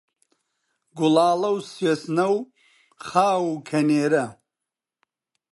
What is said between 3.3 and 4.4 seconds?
و کەنێرە